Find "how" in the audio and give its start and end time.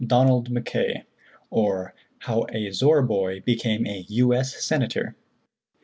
2.21-2.47